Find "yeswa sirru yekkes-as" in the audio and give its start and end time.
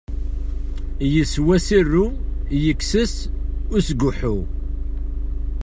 1.13-3.15